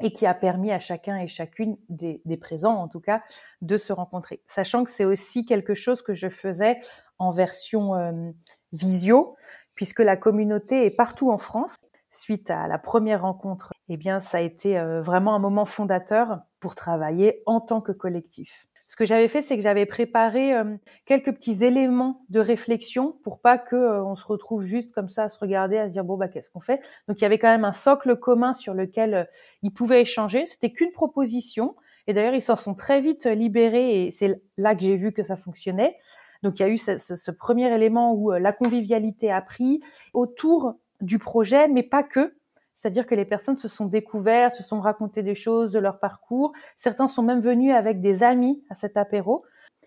et 0.00 0.12
qui 0.12 0.26
a 0.26 0.34
permis 0.34 0.72
à 0.72 0.78
chacun 0.78 1.18
et 1.18 1.28
chacune 1.28 1.76
des, 1.88 2.20
présents, 2.36 2.74
en 2.74 2.88
tout 2.88 3.00
cas, 3.00 3.22
de 3.60 3.78
se 3.78 3.92
rencontrer. 3.92 4.42
Sachant 4.46 4.84
que 4.84 4.90
c'est 4.90 5.04
aussi 5.04 5.44
quelque 5.44 5.74
chose 5.74 6.02
que 6.02 6.12
je 6.12 6.28
faisais 6.28 6.80
en 7.18 7.30
version 7.30 7.94
euh, 7.94 8.30
visio, 8.72 9.36
puisque 9.74 10.00
la 10.00 10.16
communauté 10.16 10.86
est 10.86 10.96
partout 10.96 11.30
en 11.30 11.38
France. 11.38 11.76
Suite 12.08 12.50
à 12.50 12.68
la 12.68 12.78
première 12.78 13.22
rencontre, 13.22 13.72
eh 13.88 13.96
bien, 13.96 14.20
ça 14.20 14.38
a 14.38 14.40
été 14.40 14.78
euh, 14.78 15.00
vraiment 15.00 15.34
un 15.34 15.38
moment 15.38 15.64
fondateur 15.64 16.40
pour 16.60 16.74
travailler 16.74 17.42
en 17.46 17.60
tant 17.60 17.80
que 17.80 17.92
collectif. 17.92 18.66
Ce 18.92 18.96
que 18.96 19.06
j'avais 19.06 19.28
fait, 19.28 19.40
c'est 19.40 19.56
que 19.56 19.62
j'avais 19.62 19.86
préparé 19.86 20.52
euh, 20.52 20.76
quelques 21.06 21.32
petits 21.32 21.64
éléments 21.64 22.26
de 22.28 22.40
réflexion 22.40 23.16
pour 23.22 23.40
pas 23.40 23.56
que 23.56 23.74
euh, 23.74 24.04
on 24.04 24.16
se 24.16 24.26
retrouve 24.26 24.64
juste 24.64 24.92
comme 24.92 25.08
ça 25.08 25.22
à 25.22 25.28
se 25.30 25.38
regarder, 25.38 25.78
à 25.78 25.88
se 25.88 25.94
dire 25.94 26.04
bon 26.04 26.18
bah 26.18 26.28
qu'est-ce 26.28 26.50
qu'on 26.50 26.60
fait? 26.60 26.78
Donc 27.08 27.18
il 27.18 27.22
y 27.22 27.24
avait 27.24 27.38
quand 27.38 27.48
même 27.48 27.64
un 27.64 27.72
socle 27.72 28.16
commun 28.16 28.52
sur 28.52 28.74
lequel 28.74 29.14
euh, 29.14 29.24
ils 29.62 29.72
pouvaient 29.72 30.02
échanger. 30.02 30.44
C'était 30.44 30.72
qu'une 30.72 30.92
proposition. 30.92 31.74
Et 32.06 32.12
d'ailleurs, 32.12 32.34
ils 32.34 32.42
s'en 32.42 32.54
sont 32.54 32.74
très 32.74 33.00
vite 33.00 33.24
libérés 33.24 34.04
et 34.04 34.10
c'est 34.10 34.42
là 34.58 34.74
que 34.74 34.82
j'ai 34.82 34.96
vu 34.96 35.12
que 35.12 35.22
ça 35.22 35.36
fonctionnait. 35.36 35.96
Donc 36.42 36.60
il 36.60 36.62
y 36.62 36.66
a 36.66 36.68
eu 36.68 36.76
ce, 36.76 36.98
ce 36.98 37.30
premier 37.30 37.74
élément 37.74 38.12
où 38.12 38.32
la 38.32 38.52
convivialité 38.52 39.32
a 39.32 39.40
pris 39.40 39.80
autour 40.12 40.74
du 41.00 41.18
projet, 41.18 41.66
mais 41.66 41.82
pas 41.82 42.02
que 42.02 42.34
C'est-à-dire 42.82 43.06
que 43.06 43.14
les 43.14 43.24
personnes 43.24 43.58
se 43.58 43.68
sont 43.68 43.86
découvertes, 43.86 44.56
se 44.56 44.64
sont 44.64 44.80
racontées 44.80 45.22
des 45.22 45.36
choses 45.36 45.70
de 45.70 45.78
leur 45.78 46.00
parcours. 46.00 46.52
Certains 46.76 47.06
sont 47.06 47.22
même 47.22 47.40
venus 47.40 47.72
avec 47.72 48.00
des 48.00 48.24
amis 48.24 48.64
à 48.70 48.74
cet 48.74 48.96
apéro. 48.96 49.44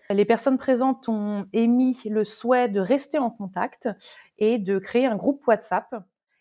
Les 0.08 0.24
personnes 0.24 0.56
présentes 0.56 1.06
ont 1.06 1.44
émis 1.52 1.98
le 2.06 2.24
souhait 2.24 2.70
de 2.70 2.80
rester 2.80 3.18
en 3.18 3.28
contact 3.28 3.90
et 4.38 4.56
de 4.56 4.78
créer 4.78 5.04
un 5.04 5.16
groupe 5.16 5.46
WhatsApp. 5.46 5.94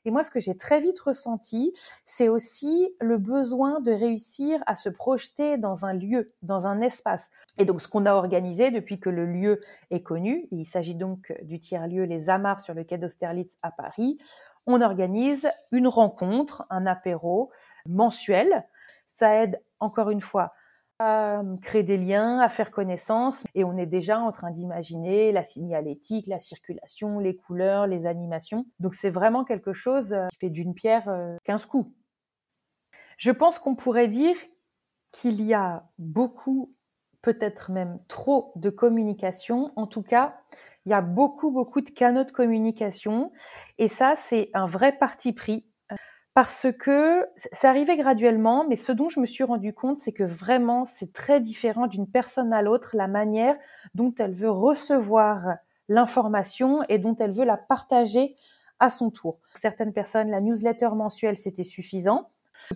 Et 0.05 0.11
moi, 0.11 0.23
ce 0.23 0.29
que 0.29 0.39
j'ai 0.39 0.55
très 0.55 0.79
vite 0.79 0.99
ressenti, 0.99 1.73
c'est 2.03 2.29
aussi 2.29 2.95
le 3.01 3.17
besoin 3.17 3.81
de 3.81 3.91
réussir 3.91 4.61
à 4.67 4.75
se 4.75 4.89
projeter 4.89 5.57
dans 5.57 5.85
un 5.85 5.93
lieu, 5.93 6.31
dans 6.43 6.67
un 6.67 6.81
espace. 6.81 7.31
Et 7.57 7.65
donc, 7.65 7.81
ce 7.81 7.87
qu'on 7.87 8.05
a 8.05 8.13
organisé 8.13 8.71
depuis 8.71 8.99
que 8.99 9.09
le 9.09 9.25
lieu 9.25 9.61
est 9.89 10.03
connu, 10.03 10.47
il 10.51 10.65
s'agit 10.65 10.95
donc 10.95 11.33
du 11.41 11.59
tiers-lieu 11.59 12.03
Les 12.03 12.29
Amars 12.29 12.61
sur 12.61 12.73
le 12.73 12.83
quai 12.83 12.97
d'Austerlitz 12.97 13.57
à 13.63 13.71
Paris, 13.71 14.17
on 14.67 14.81
organise 14.81 15.49
une 15.71 15.87
rencontre, 15.87 16.65
un 16.69 16.85
apéro 16.85 17.51
mensuel. 17.87 18.65
Ça 19.07 19.41
aide 19.41 19.61
encore 19.79 20.09
une 20.09 20.21
fois 20.21 20.53
à 20.99 21.43
créer 21.61 21.83
des 21.83 21.97
liens, 21.97 22.39
à 22.39 22.49
faire 22.49 22.71
connaissance. 22.71 23.43
Et 23.53 23.63
on 23.63 23.77
est 23.77 23.85
déjà 23.85 24.19
en 24.19 24.31
train 24.31 24.51
d'imaginer 24.51 25.31
la 25.31 25.43
signalétique, 25.43 26.27
la 26.27 26.39
circulation, 26.39 27.19
les 27.19 27.35
couleurs, 27.35 27.87
les 27.87 28.05
animations. 28.05 28.65
Donc 28.79 28.95
c'est 28.95 29.09
vraiment 29.09 29.43
quelque 29.43 29.73
chose 29.73 30.13
euh, 30.13 30.27
qui 30.31 30.39
fait 30.39 30.49
d'une 30.49 30.73
pierre 30.73 31.05
15 31.43 31.63
euh, 31.63 31.67
coups. 31.67 31.91
Je 33.17 33.31
pense 33.31 33.59
qu'on 33.59 33.75
pourrait 33.75 34.07
dire 34.07 34.35
qu'il 35.11 35.41
y 35.41 35.53
a 35.53 35.85
beaucoup, 35.97 36.75
peut-être 37.21 37.71
même 37.71 37.99
trop 38.07 38.51
de 38.55 38.69
communication. 38.69 39.71
En 39.77 39.87
tout 39.87 40.03
cas, 40.03 40.37
il 40.85 40.91
y 40.91 40.93
a 40.93 41.01
beaucoup, 41.01 41.51
beaucoup 41.51 41.81
de 41.81 41.89
canaux 41.89 42.25
de 42.25 42.31
communication. 42.31 43.31
Et 43.77 43.87
ça, 43.87 44.13
c'est 44.15 44.49
un 44.53 44.65
vrai 44.65 44.97
parti 44.97 45.31
pris 45.31 45.65
parce 46.35 46.67
que 46.77 47.25
ça 47.53 47.69
arrivait 47.69 47.95
graduellement, 47.95 48.65
mais 48.67 48.75
ce 48.75 48.91
dont 48.91 49.07
je 49.07 49.21
me 49.21 49.25
suis 49.25 49.45
rendu 49.45 49.73
compte, 49.73 49.97
c'est 49.97 50.11
que 50.11 50.25
vraiment, 50.25 50.83
c'est 50.83 51.13
très 51.13 51.39
différent 51.39 51.87
d'une 51.87 52.07
personne 52.07 52.51
à 52.51 52.61
l'autre, 52.61 52.89
la 52.93 53.07
manière 53.07 53.55
dont 53.93 54.13
elle 54.19 54.33
veut 54.33 54.51
recevoir 54.51 55.55
l'information 55.87 56.83
et 56.89 56.99
dont 56.99 57.15
elle 57.15 57.31
veut 57.31 57.45
la 57.45 57.55
partager 57.55 58.35
à 58.79 58.89
son 58.89 59.11
tour. 59.11 59.39
Certaines 59.55 59.93
personnes, 59.93 60.29
la 60.29 60.41
newsletter 60.41 60.89
mensuelle, 60.93 61.37
c'était 61.37 61.63
suffisant. 61.63 62.29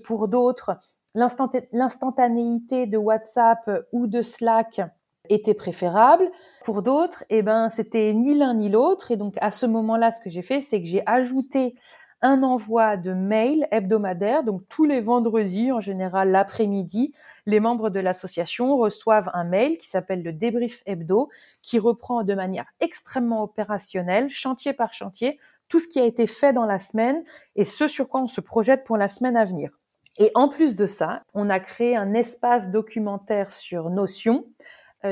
Pour 0.06 0.30
d'autres, 0.30 0.78
l'instantanéité 1.14 2.86
de 2.86 2.98
WhatsApp 2.98 3.70
ou 3.92 4.08
de 4.08 4.22
Slack 4.22 4.80
était 5.28 5.54
préférable. 5.54 6.32
Pour 6.64 6.82
d'autres, 6.82 7.24
eh 7.30 7.42
ben, 7.42 7.70
c'était 7.70 8.14
ni 8.14 8.36
l'un 8.36 8.54
ni 8.54 8.70
l'autre. 8.70 9.12
Et 9.12 9.18
donc, 9.18 9.36
à 9.42 9.52
ce 9.52 9.66
moment-là, 9.66 10.12
ce 10.12 10.22
que 10.22 10.30
j'ai 10.30 10.42
fait, 10.42 10.62
c'est 10.62 10.82
que 10.82 10.88
j'ai 10.88 11.04
ajouté 11.06 11.76
un 12.22 12.44
envoi 12.44 12.98
de 12.98 13.14
mail 13.14 13.68
hebdomadaire. 13.72 14.44
Donc 14.44 14.62
tous 14.70 14.86
les 14.86 15.02
vendredis, 15.02 15.72
en 15.72 15.80
général 15.80 16.30
l'après-midi, 16.30 17.14
les 17.46 17.60
membres 17.60 17.90
de 17.90 18.00
l'association 18.00 18.78
reçoivent 18.78 19.30
un 19.34 19.44
mail 19.44 19.78
qui 19.78 19.88
s'appelle 19.88 20.24
le 20.24 20.34
débrief 20.34 20.82
hebdo, 20.86 21.30
qui 21.62 21.80
reprend 21.80 22.24
de 22.24 22.34
manière 22.34 22.68
extrêmement 22.80 23.44
opérationnelle, 23.44 24.30
chantier 24.30 24.74
par 24.74 24.94
chantier, 24.94 25.40
tout 25.68 25.80
ce 25.80 25.88
qui 25.88 26.00
a 26.00 26.06
été 26.06 26.28
fait 26.28 26.52
dans 26.52 26.66
la 26.66 26.80
semaine 26.80 27.24
et 27.56 27.66
ce 27.66 27.88
sur 27.88 28.10
quoi 28.10 28.22
on 28.22 28.28
se 28.28 28.42
projette 28.42 28.84
pour 28.84 28.98
la 28.98 29.08
semaine 29.08 29.38
à 29.38 29.46
venir. 29.46 29.80
Et 30.18 30.32
en 30.36 30.50
plus 30.50 30.76
de 30.76 30.86
ça, 30.86 31.24
on 31.34 31.50
a 31.50 31.62
créé 31.62 31.96
un 31.96 32.14
espace 32.14 32.72
documentaire 32.72 33.54
sur 33.54 33.90
Notion 33.90 34.46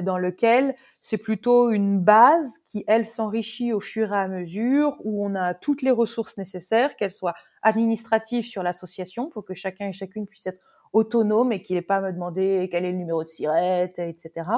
dans 0.04 0.18
lequel 0.18 0.76
c'est 1.02 1.18
plutôt 1.18 1.72
une 1.72 2.00
base 2.00 2.60
qui, 2.66 2.84
elle, 2.88 3.08
s'enrichit 3.08 3.74
au 3.74 3.80
fur 3.80 4.14
et 4.14 4.18
à 4.18 4.28
mesure, 4.28 4.98
où 5.04 5.26
on 5.26 5.36
a 5.36 5.54
toutes 5.54 5.82
les 5.82 5.92
ressources 5.92 6.38
nécessaires, 6.38 6.96
qu'elles 6.96 7.14
soient 7.14 7.36
administratives 7.62 8.46
sur 8.46 8.64
l'association, 8.64 9.30
pour 9.30 9.46
que 9.46 9.54
chacun 9.54 9.88
et 9.88 9.94
chacune 9.94 10.28
puisse 10.28 10.48
être 10.48 10.60
autonome 10.94 11.52
et 11.52 11.62
qu'il 11.62 11.76
n'ait 11.76 11.82
pas 11.82 11.98
à 11.98 12.02
me 12.02 12.12
demander 12.12 12.68
quel 12.72 12.86
est 12.86 12.92
le 12.92 12.98
numéro 12.98 13.24
de 13.24 13.30
sirette, 13.30 14.00
etc. 14.00 14.50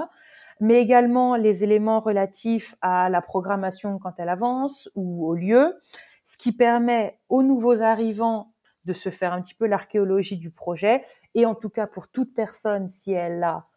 Mais 0.59 0.81
également 0.81 1.35
les 1.35 1.63
éléments 1.63 1.99
relatifs 1.99 2.75
à 2.81 3.09
la 3.09 3.21
programmation 3.21 3.97
quand 3.99 4.13
elle 4.17 4.29
avance 4.29 4.89
ou 4.95 5.27
au 5.27 5.35
lieu, 5.35 5.77
ce 6.23 6.37
qui 6.37 6.51
permet 6.51 7.17
aux 7.29 7.43
nouveaux 7.43 7.81
arrivants 7.81 8.53
de 8.85 8.93
se 8.93 9.09
faire 9.09 9.33
un 9.33 9.41
petit 9.41 9.55
peu 9.55 9.67
l'archéologie 9.67 10.37
du 10.37 10.51
projet 10.51 11.03
et 11.35 11.45
en 11.45 11.55
tout 11.55 11.69
cas 11.69 11.87
pour 11.87 12.07
toute 12.07 12.33
personne, 12.33 12.89
si 12.89 13.13
elle 13.13 13.43
a 13.43 13.67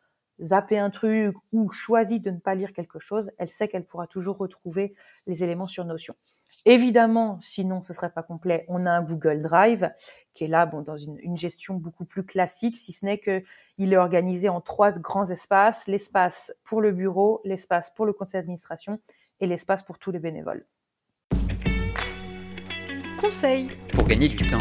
zapper 0.41 0.79
un 0.79 0.91
truc 0.91 1.37
ou 1.53 1.71
choisit 1.71 2.23
de 2.23 2.31
ne 2.31 2.39
pas 2.39 2.55
lire 2.55 2.73
quelque 2.73 2.99
chose, 2.99 3.31
elle 3.39 3.51
sait 3.51 3.69
qu'elle 3.69 3.85
pourra 3.85 4.07
toujours 4.07 4.39
retrouver 4.39 4.95
les 5.27 5.45
éléments 5.45 5.67
sur 5.67 5.85
Notion. 5.85 6.15
Évidemment, 6.65 7.39
sinon 7.41 7.83
ce 7.83 7.93
serait 7.93 8.13
pas 8.13 8.23
complet, 8.23 8.65
on 8.69 8.87
a 8.87 8.91
un 8.91 9.03
Google 9.03 9.43
Drive 9.43 9.91
qui 10.35 10.45
est 10.45 10.49
là, 10.49 10.67
bon, 10.67 10.83
dans 10.83 10.97
une, 10.97 11.19
une 11.19 11.37
gestion 11.37 11.75
beaucoup 11.75 12.05
plus 12.05 12.25
classique, 12.25 12.77
si 12.77 12.93
ce 12.93 13.05
n'est 13.05 13.19
que 13.19 13.43
il 13.79 13.93
est 13.93 13.97
organisé 13.97 14.49
en 14.49 14.61
trois 14.61 14.93
grands 14.93 15.31
espaces 15.31 15.87
l'espace 15.87 16.53
pour 16.65 16.81
le 16.81 16.93
bureau, 16.93 17.41
l'espace 17.45 17.91
pour 17.91 18.07
le 18.07 18.13
conseil 18.13 18.41
d'administration 18.41 19.01
et 19.41 19.47
l'espace 19.47 19.83
pour 19.83 19.99
tous 19.99 20.13
les 20.13 20.19
bénévoles. 20.19 20.67
Conseil 23.21 23.71
pour 23.95 24.07
gagner 24.07 24.29
du 24.29 24.37
temps. 24.37 24.59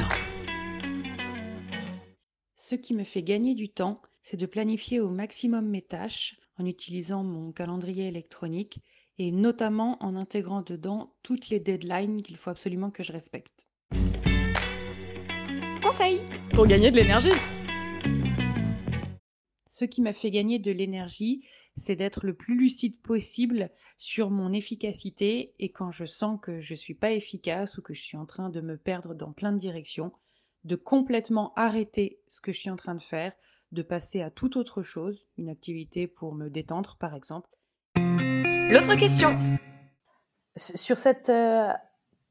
Ce 2.55 2.75
qui 2.75 2.93
me 2.93 3.03
fait 3.03 3.23
gagner 3.23 3.53
du 3.53 3.69
temps, 3.69 4.01
c'est 4.23 4.37
de 4.37 4.45
planifier 4.45 4.99
au 4.99 5.09
maximum 5.09 5.67
mes 5.67 5.81
tâches 5.81 6.37
en 6.57 6.65
utilisant 6.65 7.23
mon 7.23 7.51
calendrier 7.51 8.07
électronique 8.07 8.79
et 9.17 9.31
notamment 9.31 9.97
en 10.03 10.15
intégrant 10.15 10.61
dedans 10.61 11.15
toutes 11.23 11.49
les 11.49 11.59
deadlines 11.59 12.21
qu'il 12.21 12.37
faut 12.37 12.49
absolument 12.49 12.91
que 12.91 13.03
je 13.03 13.11
respecte. 13.11 13.67
Conseil 15.81 16.19
pour 16.53 16.67
gagner 16.67 16.91
de 16.91 16.97
l'énergie. 16.97 17.31
Ce 19.65 19.85
qui 19.85 20.01
m'a 20.01 20.13
fait 20.13 20.31
gagner 20.31 20.59
de 20.59 20.71
l'énergie, 20.71 21.45
c'est 21.75 21.95
d'être 21.95 22.25
le 22.25 22.35
plus 22.35 22.57
lucide 22.57 23.01
possible 23.01 23.71
sur 23.97 24.29
mon 24.29 24.51
efficacité 24.51 25.55
et 25.59 25.71
quand 25.71 25.91
je 25.91 26.05
sens 26.05 26.39
que 26.41 26.59
je 26.59 26.73
ne 26.73 26.77
suis 26.77 26.93
pas 26.93 27.11
efficace 27.11 27.77
ou 27.77 27.81
que 27.81 27.93
je 27.93 28.01
suis 28.01 28.17
en 28.17 28.25
train 28.25 28.49
de 28.49 28.61
me 28.61 28.77
perdre 28.77 29.15
dans 29.15 29.31
plein 29.31 29.53
de 29.53 29.57
directions, 29.57 30.11
de 30.65 30.75
complètement 30.75 31.53
arrêter 31.55 32.19
ce 32.27 32.41
que 32.41 32.51
je 32.51 32.59
suis 32.59 32.69
en 32.69 32.75
train 32.75 32.95
de 32.95 33.01
faire, 33.01 33.33
de 33.71 33.81
passer 33.81 34.21
à 34.21 34.29
toute 34.29 34.57
autre 34.57 34.81
chose, 34.81 35.25
une 35.37 35.49
activité 35.49 36.07
pour 36.07 36.33
me 36.33 36.49
détendre 36.49 36.97
par 36.99 37.15
exemple. 37.15 37.49
L'autre 37.95 38.95
question 38.95 39.37
Sur 40.55 40.97
cette 40.97 41.29
euh, 41.29 41.71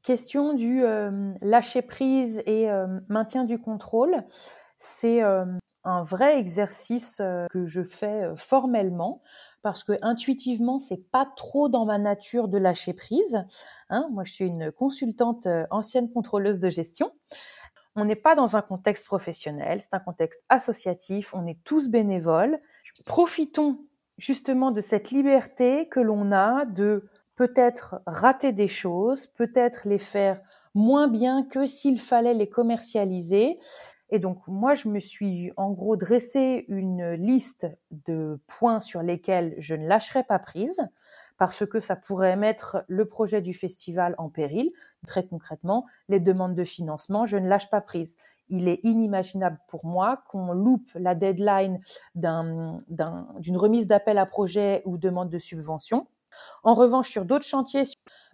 question 0.03 0.53
du 0.53 0.83
euh, 0.83 1.33
lâcher 1.41 1.81
prise 1.81 2.41
et 2.45 2.69
euh, 2.69 2.87
maintien 3.09 3.43
du 3.43 3.59
contrôle, 3.59 4.23
c'est 4.77 5.21
un 5.21 6.03
vrai 6.03 6.39
exercice 6.39 7.21
que 7.51 7.65
je 7.67 7.83
fais 7.83 8.31
formellement 8.35 9.21
parce 9.61 9.83
que 9.83 9.93
intuitivement 10.01 10.79
c'est 10.79 11.09
pas 11.11 11.27
trop 11.35 11.69
dans 11.69 11.85
ma 11.85 11.99
nature 11.99 12.47
de 12.47 12.57
lâcher 12.57 12.93
prise. 12.93 13.45
Hein. 13.89 14.07
Moi 14.11 14.23
je 14.23 14.33
suis 14.33 14.45
une 14.45 14.71
consultante 14.71 15.47
ancienne 15.69 16.11
contrôleuse 16.11 16.59
de 16.59 16.71
gestion. 16.71 17.11
On 17.95 18.05
n'est 18.05 18.15
pas 18.15 18.35
dans 18.35 18.55
un 18.55 18.61
contexte 18.61 19.05
professionnel, 19.05 19.81
c'est 19.81 19.93
un 19.93 19.99
contexte 19.99 20.41
associatif, 20.49 21.33
on 21.33 21.45
est 21.45 21.61
tous 21.63 21.89
bénévoles. 21.89 22.57
Profitons 23.05 23.85
justement 24.17 24.71
de 24.71 24.81
cette 24.81 25.11
liberté 25.11 25.89
que 25.89 25.99
l'on 25.99 26.31
a 26.31 26.65
de 26.65 27.09
peut-être 27.35 28.01
rater 28.05 28.53
des 28.53 28.67
choses, 28.67 29.27
peut-être 29.27 29.87
les 29.87 29.97
faire 29.97 30.41
moins 30.73 31.07
bien 31.07 31.43
que 31.43 31.65
s'il 31.65 31.99
fallait 31.99 32.33
les 32.33 32.49
commercialiser. 32.49 33.59
Et 34.09 34.19
donc 34.19 34.39
moi, 34.47 34.75
je 34.75 34.87
me 34.87 34.99
suis 34.99 35.51
en 35.57 35.71
gros 35.71 35.95
dressé 35.95 36.65
une 36.67 37.13
liste 37.13 37.67
de 37.91 38.39
points 38.47 38.79
sur 38.79 39.01
lesquels 39.01 39.55
je 39.57 39.75
ne 39.75 39.87
lâcherai 39.87 40.23
pas 40.23 40.39
prise 40.39 40.81
parce 41.41 41.65
que 41.65 41.79
ça 41.79 41.95
pourrait 41.95 42.35
mettre 42.35 42.85
le 42.87 43.05
projet 43.05 43.41
du 43.41 43.55
festival 43.55 44.13
en 44.19 44.29
péril. 44.29 44.69
Très 45.07 45.25
concrètement, 45.25 45.87
les 46.07 46.19
demandes 46.19 46.53
de 46.53 46.63
financement, 46.63 47.25
je 47.25 47.35
ne 47.35 47.47
lâche 47.47 47.67
pas 47.71 47.81
prise. 47.81 48.15
Il 48.49 48.67
est 48.67 48.79
inimaginable 48.83 49.57
pour 49.67 49.83
moi 49.83 50.21
qu'on 50.29 50.53
loupe 50.53 50.91
la 50.93 51.15
deadline 51.15 51.79
d'une 52.13 53.57
remise 53.57 53.87
d'appel 53.87 54.19
à 54.19 54.27
projet 54.27 54.83
ou 54.85 54.99
demande 54.99 55.31
de 55.31 55.39
subvention. 55.39 56.05
En 56.63 56.75
revanche, 56.75 57.09
sur 57.09 57.25
d'autres 57.25 57.43
chantiers, 57.43 57.85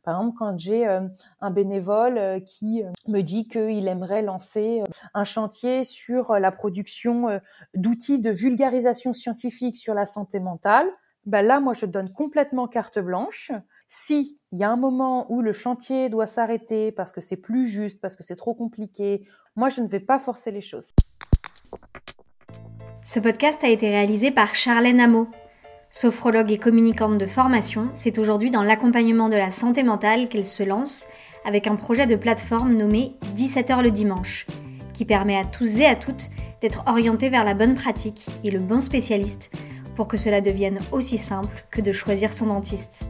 par 0.03 0.19
exemple, 0.19 0.35
quand 0.37 0.59
j'ai 0.59 0.85
euh, 0.85 1.07
un 1.39 1.51
bénévole 1.51 2.17
euh, 2.17 2.39
qui 2.41 2.83
euh, 2.83 2.91
me 3.07 3.21
dit 3.21 3.47
qu'il 3.47 3.87
aimerait 3.87 4.21
lancer 4.21 4.83
un 5.13 5.23
chantier 5.23 5.85
sur 5.85 6.33
la 6.33 6.51
production 6.51 7.39
d'outils 7.73 8.19
de 8.19 8.31
vulgarisation 8.31 9.13
scientifique 9.13 9.77
sur 9.77 9.93
la 9.93 10.05
santé 10.05 10.41
mentale, 10.41 10.89
ben 11.27 11.41
là, 11.41 11.59
moi, 11.59 11.73
je 11.73 11.85
donne 11.85 12.09
complètement 12.09 12.67
carte 12.67 12.99
blanche. 12.99 13.51
Si 13.89 14.39
il 14.53 14.59
y 14.59 14.63
a 14.63 14.71
un 14.71 14.77
moment 14.77 15.29
où 15.29 15.41
le 15.41 15.51
chantier 15.51 16.07
doit 16.07 16.25
s'arrêter 16.25 16.93
parce 16.93 17.11
que 17.11 17.19
c'est 17.19 17.35
plus 17.35 17.67
juste, 17.67 17.99
parce 17.99 18.15
que 18.15 18.23
c'est 18.23 18.37
trop 18.37 18.53
compliqué, 18.53 19.27
moi, 19.57 19.67
je 19.67 19.81
ne 19.81 19.87
vais 19.87 19.99
pas 19.99 20.19
forcer 20.19 20.51
les 20.51 20.61
choses. 20.61 20.87
Ce 23.05 23.19
podcast 23.19 23.61
a 23.65 23.67
été 23.67 23.89
réalisé 23.89 24.31
par 24.31 24.55
Charlène 24.55 25.01
Amo. 25.01 25.27
Sophrologue 25.89 26.51
et 26.51 26.57
communicante 26.57 27.17
de 27.17 27.25
formation, 27.25 27.89
c'est 27.93 28.19
aujourd'hui 28.19 28.49
dans 28.49 28.63
l'accompagnement 28.63 29.27
de 29.27 29.35
la 29.35 29.51
santé 29.51 29.83
mentale 29.83 30.29
qu'elle 30.29 30.47
se 30.47 30.63
lance 30.63 31.07
avec 31.45 31.67
un 31.67 31.75
projet 31.75 32.07
de 32.07 32.15
plateforme 32.15 32.73
nommé 32.73 33.15
17h 33.35 33.83
le 33.83 33.91
dimanche 33.91 34.47
qui 34.93 35.05
permet 35.05 35.37
à 35.37 35.45
tous 35.45 35.79
et 35.79 35.85
à 35.85 35.95
toutes 35.95 36.29
d'être 36.61 36.83
orientés 36.87 37.29
vers 37.29 37.45
la 37.45 37.53
bonne 37.53 37.75
pratique 37.75 38.27
et 38.43 38.51
le 38.51 38.59
bon 38.59 38.79
spécialiste 38.79 39.51
pour 39.97 40.07
que 40.07 40.15
cela 40.15 40.41
devienne 40.41 40.79
aussi 40.91 41.17
simple 41.17 41.65
que 41.71 41.81
de 41.81 41.91
choisir 41.91 42.31
son 42.31 42.45
dentiste. 42.45 43.01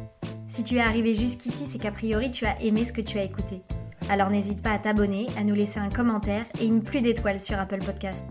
Si 0.48 0.64
tu 0.64 0.78
es 0.78 0.82
arrivé 0.82 1.14
jusqu'ici, 1.14 1.66
c'est 1.66 1.80
qu'a 1.80 1.92
priori 1.92 2.32
tu 2.32 2.46
as 2.46 2.60
aimé 2.62 2.86
ce 2.86 2.94
que 2.94 3.02
tu 3.02 3.20
as 3.20 3.24
écouté. 3.24 3.62
Alors 4.10 4.30
n'hésite 4.30 4.64
pas 4.64 4.72
à 4.72 4.80
t'abonner, 4.80 5.28
à 5.38 5.44
nous 5.44 5.54
laisser 5.54 5.82
un 5.82 5.90
commentaire 5.90 6.46
et 6.62 6.66
une 6.66 6.82
pluie 6.82 7.02
d'étoiles 7.02 7.42
sur 7.42 7.60
Apple 7.60 7.84
Podcast. 7.84 8.26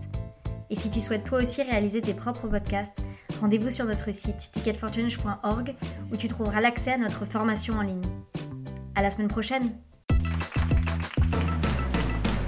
Et 0.71 0.75
si 0.75 0.89
tu 0.89 0.99
souhaites 0.99 1.23
toi 1.23 1.39
aussi 1.39 1.61
réaliser 1.61 2.01
tes 2.01 2.15
propres 2.15 2.47
podcasts, 2.47 3.03
rendez-vous 3.39 3.69
sur 3.69 3.85
notre 3.85 4.11
site 4.11 4.49
ticketforchange.org 4.51 5.75
où 6.11 6.17
tu 6.17 6.27
trouveras 6.27 6.59
l'accès 6.59 6.93
à 6.93 6.97
notre 6.97 7.25
formation 7.25 7.75
en 7.75 7.83
ligne. 7.83 8.01
À 8.95 9.03
la 9.03 9.11
semaine 9.11 9.27
prochaine. 9.27 9.69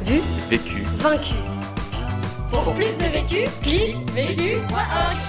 Vu, 0.05 0.21
Vécu. 0.49 0.81
vaincu. 0.97 1.35
Pour 2.49 2.73
plus 2.73 2.97
de 2.97 3.11
vécu, 3.11 3.47
clique 3.61 3.95
vécu.org. 4.15 5.28